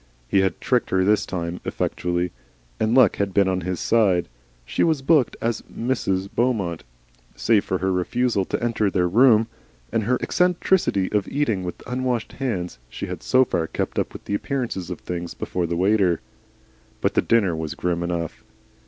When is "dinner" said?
17.21-17.55